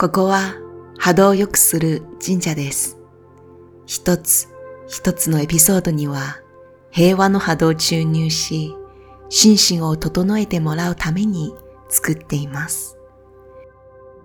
[0.00, 0.54] ここは
[0.96, 2.96] 波動を良くする神社です。
[3.84, 4.48] 一つ
[4.88, 6.38] 一つのエピソードには
[6.90, 8.74] 平和の波動を注入し、
[9.28, 11.52] 心身を整えてもらうために
[11.90, 12.96] 作っています。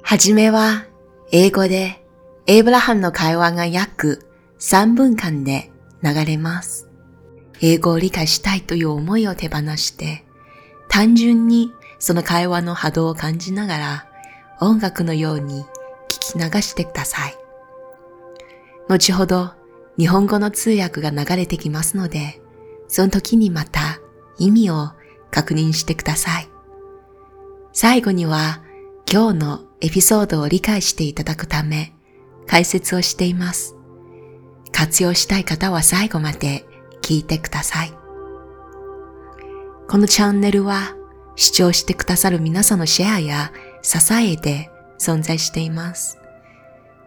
[0.00, 0.86] はじめは
[1.32, 2.02] 英語で
[2.46, 4.26] エイブラハムの会話が約
[4.60, 5.70] 3分間で
[6.02, 6.88] 流れます。
[7.60, 10.24] 英語を理解したいという思いを手放して、
[10.88, 14.07] 単純にその会話の波動を感じながら
[14.60, 15.64] 音楽のように
[16.08, 17.34] 聞き流してください。
[18.88, 19.52] 後ほど
[19.98, 22.40] 日本語の通訳が流れてきますので、
[22.88, 24.00] その時にまた
[24.38, 24.90] 意味を
[25.30, 26.48] 確認してください。
[27.72, 28.62] 最後には
[29.10, 31.94] 今日のエピソードを理解していただくため
[32.46, 33.76] 解説をしています。
[34.72, 36.64] 活用したい方は最後まで
[37.02, 37.92] 聞いてください。
[39.88, 40.94] このチャンネルは
[41.36, 46.18] 視聴してくださる皆さんのシェアや支えで存在しています。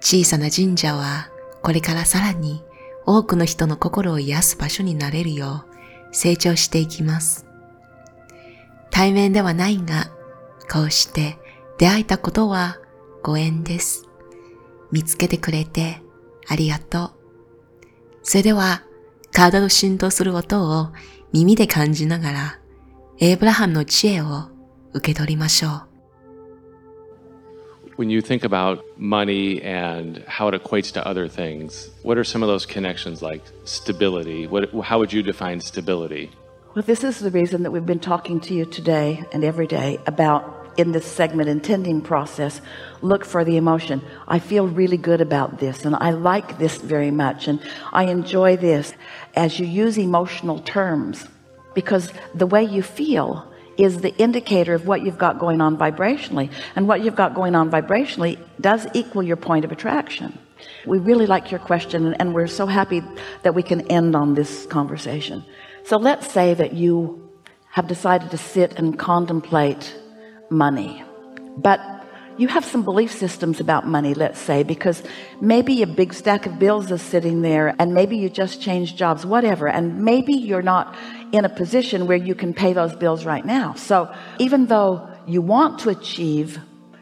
[0.00, 1.28] 小さな神社は
[1.62, 2.62] これからさらに
[3.06, 5.72] 多くの人の心を癒す場所になれるよう
[6.12, 7.46] 成長していきます。
[8.90, 10.10] 対面ではないが、
[10.70, 11.38] こうして
[11.78, 12.78] 出会えたことは
[13.22, 14.06] ご縁です。
[14.90, 16.02] 見つけてくれて
[16.46, 17.10] ありがとう。
[18.22, 18.84] それでは、
[19.32, 20.92] 体の振動する音を
[21.32, 22.58] 耳で感じながら、
[23.18, 24.48] エイブラハムの知恵を
[24.92, 25.91] 受け取りましょう。
[27.96, 32.48] When you think about money and how it equates to other things, what are some of
[32.48, 34.46] those connections like stability?
[34.46, 36.30] What, how would you define stability?
[36.74, 40.00] Well, this is the reason that we've been talking to you today and every day
[40.06, 42.62] about in this segment intending process
[43.02, 47.10] look for the emotion I feel really good about this and I like this very
[47.10, 47.60] much and
[47.92, 48.94] I enjoy this
[49.34, 51.26] as you use emotional terms
[51.74, 56.50] because the way you feel is the indicator of what you've got going on vibrationally.
[56.76, 60.38] And what you've got going on vibrationally does equal your point of attraction.
[60.86, 63.02] We really like your question and we're so happy
[63.42, 65.44] that we can end on this conversation.
[65.84, 67.30] So let's say that you
[67.70, 69.96] have decided to sit and contemplate
[70.50, 71.02] money.
[71.56, 71.80] But
[72.38, 75.02] you have some belief systems about money let's say because
[75.40, 79.26] maybe a big stack of bills is sitting there and maybe you just changed jobs
[79.26, 80.94] whatever and maybe you're not
[81.32, 83.74] in a position where you can pay those bills right now.
[83.74, 86.60] So even though you want to achieve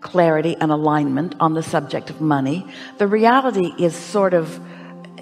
[0.00, 2.66] clarity and alignment on the subject of money
[2.98, 4.60] the reality is sort of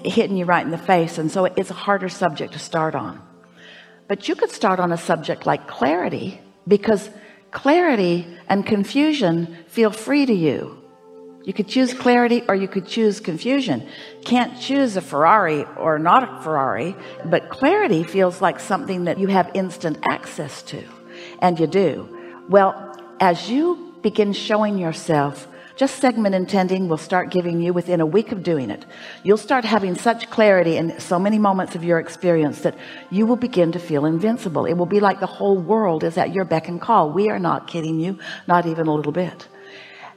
[0.03, 3.21] hitting you right in the face and so it's a harder subject to start on.
[4.07, 7.09] But you could start on a subject like clarity because
[7.51, 10.80] clarity and confusion feel free to you
[11.43, 13.87] you could choose clarity or you could choose confusion.
[14.25, 19.27] Can't choose a Ferrari or not a Ferrari but clarity feels like something that you
[19.27, 20.83] have instant access to
[21.39, 22.07] and you do.
[22.49, 25.47] Well as you begin showing yourself
[25.77, 28.85] just segment intending will start giving you within a week of doing it.
[29.23, 32.77] You'll start having such clarity in so many moments of your experience that
[33.09, 34.65] you will begin to feel invincible.
[34.65, 37.09] It will be like the whole world is at your beck and call.
[37.09, 39.47] We are not kidding you not even a little bit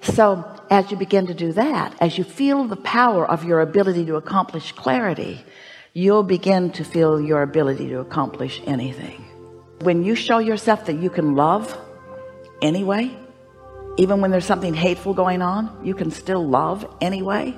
[0.04, 4.04] so as you begin to do that as you feel the power of your ability
[4.04, 5.44] to accomplish clarity
[5.92, 9.24] you'll begin to feel your ability to accomplish anything.
[9.82, 11.78] When you show yourself that you can love
[12.60, 13.16] anyway
[13.96, 17.56] even when there's something hateful going on you can still love anyway.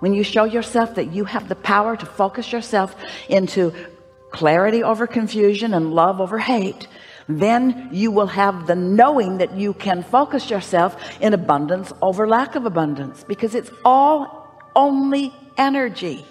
[0.00, 2.96] When you show yourself that you have the power to focus yourself
[3.28, 3.74] into
[4.30, 6.88] clarity over confusion and love over hate
[7.38, 12.54] then you will have the knowing that you can focus yourself in abundance over lack
[12.54, 16.24] of abundance because it's all only energy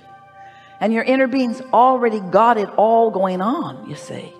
[0.81, 4.33] and your inner being's already got it all going on you see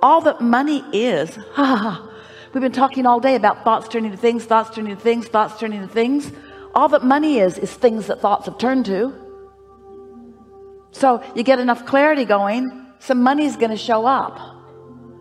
[0.00, 2.08] all that money is ha.
[2.52, 5.58] We've been talking all day about thoughts turning to things, thoughts turning to things, thoughts
[5.58, 6.30] turning to things.
[6.74, 9.14] All that money is, is things that thoughts have turned to.
[10.90, 14.38] So you get enough clarity going, some money's going to show up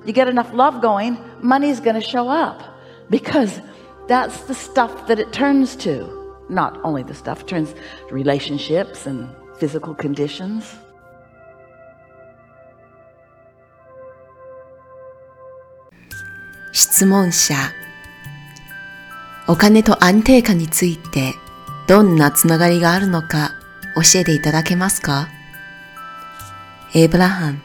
[0.04, 2.62] You get enough love going, money's going to show up
[3.10, 3.60] because
[4.08, 6.06] that's the stuff that it turns to.
[6.48, 7.74] Not only the stuff, it turns
[8.08, 10.64] to relationships and physical conditions.
[16.72, 17.54] 質問者
[19.48, 21.34] お金と安定感について
[21.88, 23.52] どんなつながりがあるのか
[23.94, 25.28] 教えていただけますか
[26.94, 27.62] エイブラハン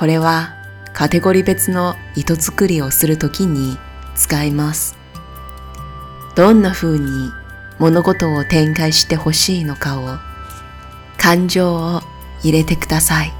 [0.00, 0.54] これは
[0.94, 3.76] カテゴリ別の糸作りをするときに
[4.14, 4.96] 使います。
[6.34, 7.30] どんな風に
[7.78, 10.16] 物事を展開してほしいのかを
[11.18, 12.00] 感情を
[12.42, 13.32] 入れてください。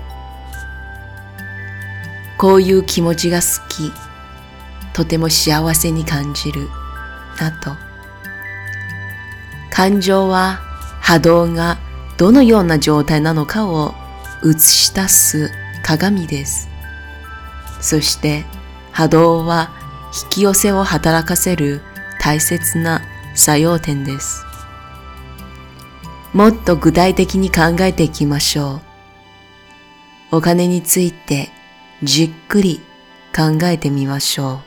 [2.37, 3.91] こういう気持ちが好き。
[4.93, 6.69] とても幸せに感じる。
[7.41, 7.75] なと
[9.73, 10.61] 感情は
[11.01, 11.79] 波動が
[12.19, 13.95] どのような状態なのかを
[14.45, 15.51] 映し出す
[15.83, 16.69] 鏡です。
[17.81, 18.45] そして
[18.93, 19.71] 波動は
[20.25, 21.81] 引き寄せを働かせる
[22.21, 23.03] 大切な
[23.35, 24.45] 作用点です。
[26.33, 28.83] もっと具体的に考えていきましょ
[30.31, 30.37] う。
[30.37, 31.51] お金について
[32.03, 32.81] じっくり
[33.35, 34.59] 考えてみましょう。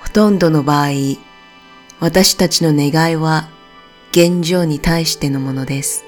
[0.00, 0.88] ほとんどの場合、
[2.00, 3.48] 私たちの願いは
[4.10, 6.04] 現状に対してのものです。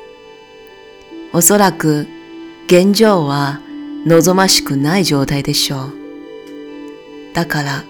[1.37, 2.07] おそらく
[2.67, 3.61] 現状は
[4.07, 5.93] 望ましくない状態でしょう。
[7.35, 7.85] だから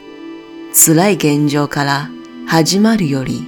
[0.72, 2.08] 辛い現状から
[2.46, 3.42] 始まるより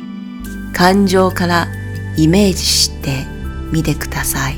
[0.75, 1.69] 感情から
[2.15, 3.25] イメージして
[3.73, 4.57] みてください。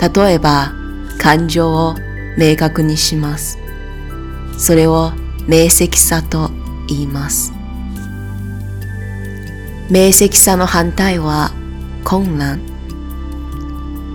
[0.00, 0.72] 例えば
[1.20, 1.96] 感情を
[2.38, 3.58] 明確にします。
[4.56, 5.12] それを
[5.46, 6.50] 明晰さと
[6.88, 7.52] 言います。
[9.90, 11.50] 明晰さの反対は
[12.04, 12.75] 混乱。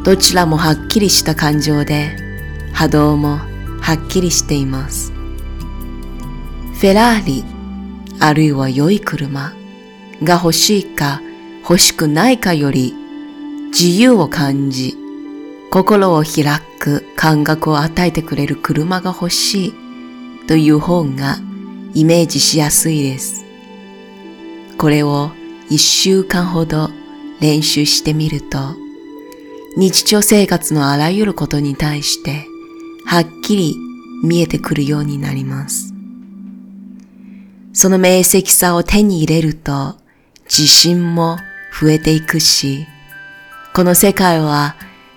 [0.04, 2.18] どちらもはっきりした感情で
[2.74, 3.40] 波動も
[3.80, 5.12] はっきりしています。
[5.12, 7.44] フェラーリ
[8.20, 9.54] あるいは良い車
[10.24, 11.22] が欲しいか
[11.62, 12.96] 欲しくないかより
[13.68, 14.98] 自由を感じ
[15.70, 19.74] 心を開く感覚を与えてくれる車が欲しい
[20.48, 21.38] という方が
[21.94, 23.46] イメージしやすいです。
[24.80, 25.32] これを
[25.70, 26.90] 一週間ほど
[27.40, 28.58] 練習してみると
[29.78, 32.46] 日常生活のあらゆることに対して
[33.06, 33.76] はっきり
[34.24, 35.94] 見えてくるようになります。
[37.74, 39.96] その明晰さを手に入れると
[40.44, 41.38] 自信も
[41.80, 42.86] 増えていくし、
[43.74, 44.76] この世界は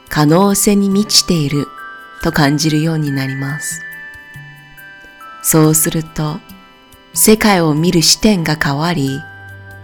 [0.08, 1.66] 可能性に満ちている
[2.22, 3.82] と感じるようになります。
[5.42, 6.38] そうすると
[7.12, 9.20] 世界を見る視点が変わり、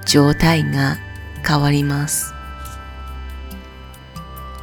[0.07, 0.97] 状態が
[1.45, 2.40] 変わります。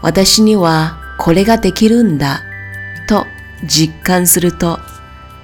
[0.02, 2.44] 私にはこれができるんだ
[3.08, 3.26] と
[3.64, 4.80] 実感すると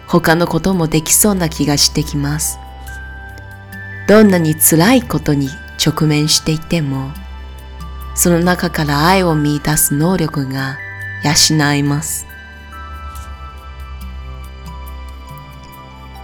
[0.07, 2.59] 他のこともできそうな気がしてきます。
[4.07, 5.49] どんなに辛いことに
[5.83, 7.11] 直面していても、
[8.15, 10.77] その中から愛を見出す能力が
[11.23, 12.27] 養います。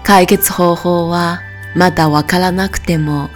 [0.04, 1.42] 解決方法は
[1.76, 3.30] まだわからなくても、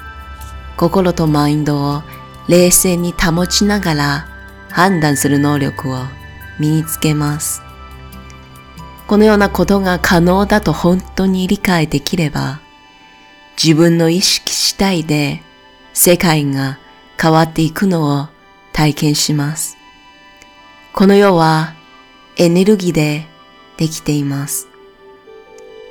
[0.78, 2.04] 心とマインドを
[2.48, 4.28] 冷静に保ちながら
[4.74, 6.00] 判断する能力を
[6.60, 7.62] 身につけます。
[9.08, 12.60] このようなことが可能だと本当に理解できれば、
[13.62, 15.44] 自分の意識次第で
[15.94, 16.80] 世界が
[17.22, 18.28] 変わっていくのを
[18.72, 19.78] 体験します。
[20.92, 21.76] この世は
[22.38, 23.28] エネルギーで
[23.78, 24.68] できています。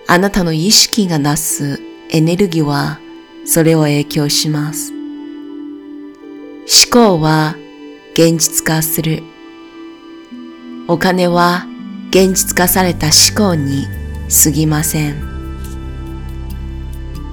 [0.09, 1.81] あなたの意識が出す
[2.11, 2.99] エネルギーは
[3.45, 4.93] それを影響します。
[4.93, 7.55] 思考は
[8.15, 9.23] 現実化する。
[10.87, 11.65] お金は
[12.11, 13.87] 現実化された思考に
[14.45, 15.15] 過ぎません。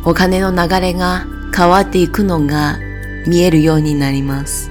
[0.05, 2.79] お金の流れが変わっていくのが
[3.27, 4.69] 見えるようになります。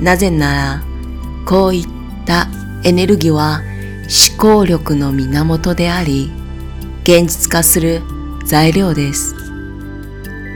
[0.00, 0.82] なぜなら、
[1.44, 1.86] こういっ
[2.24, 2.48] た
[2.82, 3.60] エネルギーは
[4.30, 6.32] 思考力の源であり、
[7.02, 8.00] 現実化する
[8.46, 9.34] 材料です。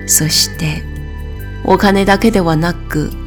[0.07, 0.83] そして、
[1.65, 3.26] お金だけではなく、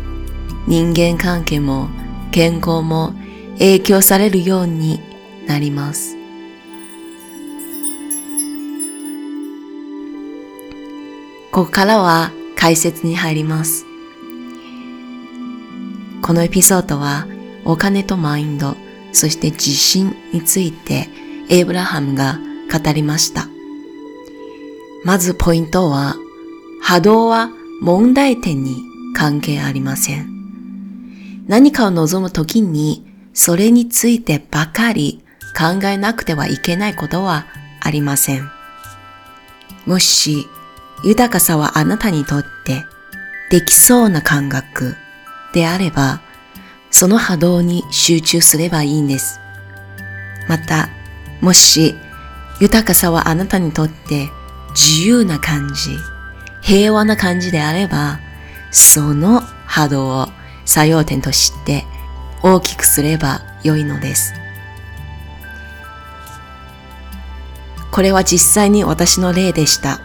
[0.69, 1.89] 人間関係も
[2.31, 3.15] 健康も
[3.53, 4.99] 影響されるように
[5.47, 6.15] なります。
[11.51, 13.83] ここからは解説に入ります。
[16.21, 17.25] このエピソードは
[17.65, 18.77] お金とマインド、
[19.11, 21.09] そして自信について
[21.49, 22.39] エイブラハムが
[22.71, 23.47] 語りました。
[25.03, 26.15] まずポイントは
[26.79, 27.49] 波動は
[27.81, 28.83] 問題点に
[29.15, 30.38] 関係ありません。
[31.49, 33.03] 何かを望むときに
[33.33, 35.23] それについてばかり
[35.57, 37.47] 考えなくてはいけないことは
[37.81, 38.49] ありません。
[39.87, 40.45] もし
[41.03, 42.85] 豊かさはあなたにとって
[43.49, 44.95] できそうな感覚
[45.51, 46.21] であれば、
[46.91, 49.39] その波動に集中すればいいんです。
[50.47, 50.89] また、
[51.41, 51.95] もし
[52.59, 54.29] 豊かさはあなたにとって
[54.75, 55.97] 自由な感じ、
[56.61, 58.19] 平和な感じであれば、
[58.69, 60.27] その波動を
[60.69, 61.83] 作用点として
[62.43, 64.35] 大きくすれば良いのです。
[67.91, 69.99] これは実際に私の例でした。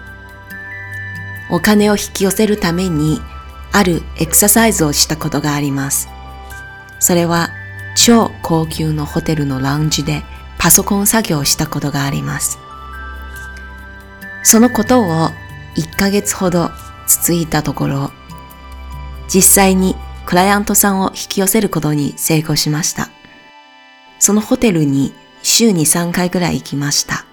[1.51, 3.21] お金を引き寄せるために
[3.73, 6.09] あるエクササイズをしたことがあります。
[6.99, 7.51] それは
[7.95, 10.23] 超高級のホテルのラウンジで
[10.57, 12.59] パソコン作業をしたことがあります。
[14.43, 15.29] そのことを
[15.77, 16.71] 1ヶ月ほど
[17.07, 18.11] 続いたところ、
[19.29, 19.95] 実際に
[20.27, 23.11] クライアントさんを引き寄せることに成功しました。
[24.19, 25.13] そのホテルに
[25.43, 27.27] 週に3回くらい行きました。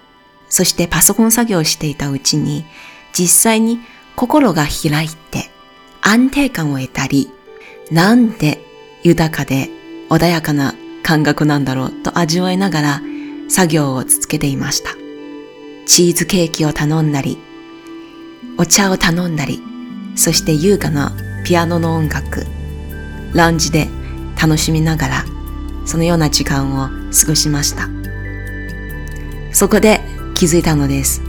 [0.48, 2.66] そしてパソコン作業をしていたうちに
[3.12, 3.80] 実際に
[4.16, 5.50] 心が開いて
[6.02, 7.30] 安定感を得たり、
[7.90, 8.60] なんで
[9.02, 9.70] 豊かで
[10.10, 13.02] 穏やかな感覚なんだろうと味わいながら
[13.48, 14.90] 作業を続けていました。
[15.86, 17.38] チーズケーキを頼んだり、
[18.58, 19.62] お茶を頼んだり、
[20.14, 22.46] そして優雅なピアノの音楽、
[23.34, 23.88] ラウンジで
[24.40, 25.24] 楽しみながら、
[25.84, 27.88] そのような時間を過ごしました。
[29.52, 30.00] そこで
[30.34, 31.22] 気づいたのです。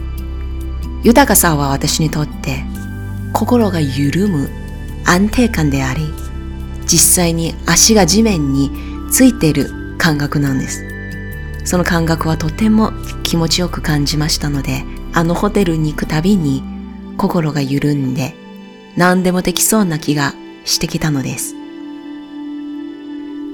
[1.03, 2.63] 豊かさは私にとって
[3.33, 4.49] 心が緩む
[5.05, 6.13] 安定感であり、
[6.85, 8.71] 実際に足が地面に
[9.11, 10.85] ついている感覚なんです。
[11.65, 12.91] その感覚はとても
[13.23, 14.83] 気持ちよく感じましたので、
[15.13, 16.63] あのホテルに行くたびに
[17.17, 18.35] 心が緩んで
[18.97, 20.33] 何でもできそうな気が
[20.65, 21.62] してきたのです。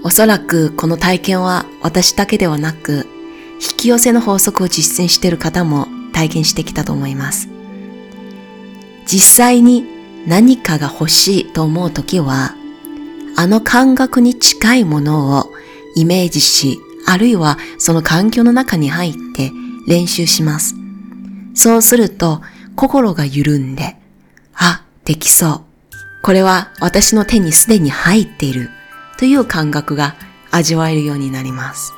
[0.03, 3.07] おそらくこの体験は私だけではなく、
[3.55, 7.49] 引き寄せの法則を実践している方も体験してきたと思います。
[9.05, 9.85] 実際に
[10.25, 12.55] 何かが欲しいと思うときは、
[13.35, 15.45] あの感覚に近いものを
[15.95, 19.51] イメージし、あるいはその環境の中に入って
[19.87, 20.75] 練習します。
[21.55, 22.41] そうすると
[22.75, 23.97] 心が緩んで、
[24.53, 25.61] あ、できそう。
[26.21, 28.69] これは私の手にすでに入っている
[29.19, 30.15] という感覚が
[30.49, 31.93] 味わえるようになります。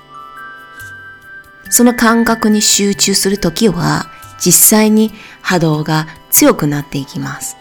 [1.70, 4.08] その感覚に集中するときは
[4.44, 5.12] 実際に
[5.44, 7.56] 波動が強くなっていきます。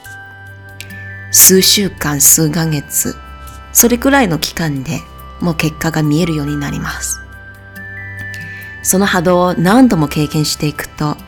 [1.31, 3.15] 数週間、数ヶ月、
[3.75, 4.99] それくらいの期間で
[5.41, 7.21] もう結果が見えるようになります。
[8.83, 11.19] その波動を何度も経験していくと、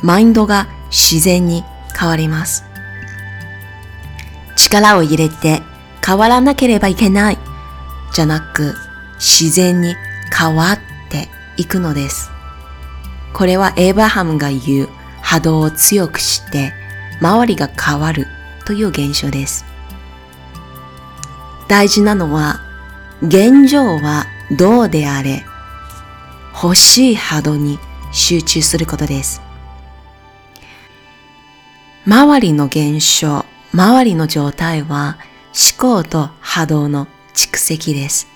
[0.00, 1.64] マインドが自然に
[1.98, 2.64] 変わります。
[4.54, 5.60] 力を入れて
[6.06, 7.38] 変わらなければいけない
[8.14, 8.74] じゃなく
[9.16, 9.96] 自然に
[10.36, 10.78] 変わっ
[11.10, 12.30] ていくのです。
[13.32, 14.88] これはエイブラハムが言う
[15.20, 16.72] 波動を強くして
[17.20, 18.28] 周りが変わる
[18.64, 19.64] という現象です。
[21.66, 22.60] 大事なのは
[23.20, 25.44] 現状はどうであれ
[26.62, 27.80] 欲しい波動に
[28.12, 29.42] 集中することです。
[32.06, 35.16] 周りの現象、周りの状態は
[35.78, 38.28] 思考と波動の蓄積です。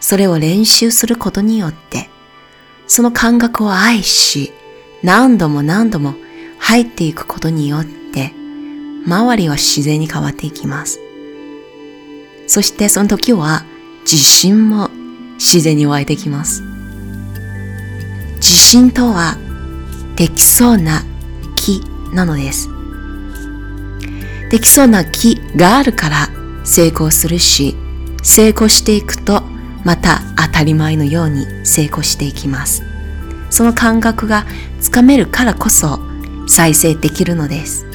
[0.00, 2.08] それを練習することによって、
[2.86, 4.52] その感覚を愛し、
[5.02, 6.14] 何度も何度も
[6.58, 8.32] 入っていくことによって、
[9.06, 11.00] 周りは自然に変わっていきます。
[12.46, 13.64] そしてその時は
[14.02, 14.88] 自信も
[15.34, 16.62] 自然に湧いてきます。
[18.36, 19.36] 自信とは
[20.16, 21.02] できそうな
[21.56, 22.68] 木なのです。
[24.50, 26.37] できそうな木があるから
[26.68, 27.74] 成功するし、
[28.22, 29.42] 成功していくと
[29.84, 32.82] また当たり前のように成功していきます。
[33.50, 34.44] その感覚が
[34.78, 35.98] つかめるからこそ
[36.46, 37.86] 再生できるのです。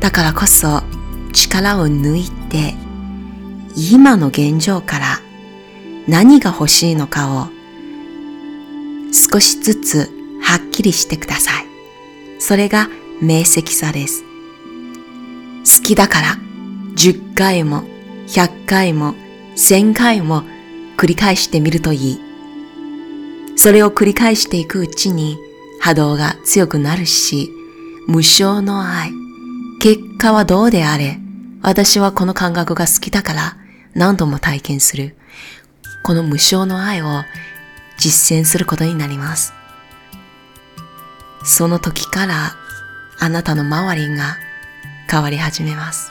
[0.00, 0.82] だからこそ
[1.34, 2.74] 力を抜いて
[3.76, 5.20] 今の現状から
[6.08, 7.48] 何が欲しいのかを
[9.12, 11.66] 少しずつはっきりしてください。
[12.38, 12.88] それが
[13.20, 14.29] 明晰さです。
[15.74, 16.38] 好きだから
[16.96, 17.84] 10回も
[18.26, 19.14] 100回も
[19.56, 20.42] 1000回も
[20.96, 22.20] 繰り返してみるといい。
[23.56, 25.38] それを繰り返していくうちに
[25.80, 27.50] 波動が強くなるし、
[28.06, 29.12] 無償の愛、
[29.80, 31.18] 結果はどうであれ、
[31.62, 33.56] 私はこの感覚が好きだから
[33.94, 35.16] 何度も体験する。
[36.02, 37.22] この無償の愛を
[37.98, 39.52] 実践することになります。
[41.44, 42.56] その時から
[43.18, 44.36] あなたの周りが
[45.10, 46.10] 変わり始めます。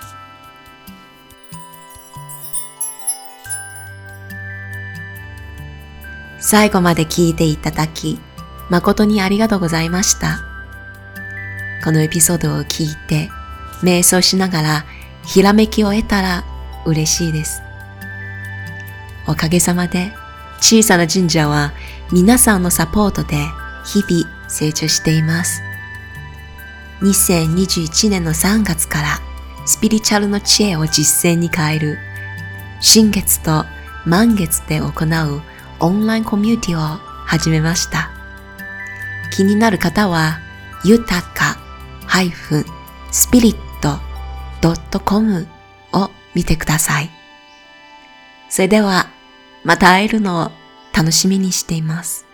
[6.39, 8.19] 最後まで聞いていただき、
[8.69, 10.41] 誠にありがとうございました。
[11.83, 13.29] このエピソードを聞いて、
[13.83, 14.85] 瞑想しながら
[15.25, 16.43] ひらめきを得たら
[16.85, 17.61] 嬉しいです。
[19.27, 20.11] おかげさまで
[20.59, 21.71] 小さな神社は
[22.11, 23.37] 皆さんのサポートで
[23.85, 25.68] 日々成長しています。
[27.01, 29.19] 2021年の3月から
[29.65, 31.97] スピリチュアルの知恵を実践に変える
[32.81, 33.65] 新月と
[34.05, 35.41] 満月で行う
[35.79, 36.81] オンラインコミュニティを
[37.25, 38.09] 始めました。
[39.31, 40.39] 気になる方は
[40.83, 41.57] 豊か
[42.07, 42.67] -spirit.com
[45.93, 47.09] を見てください。
[48.49, 49.09] それでは
[49.63, 50.51] また会えるのを
[50.93, 52.28] 楽しみにしています。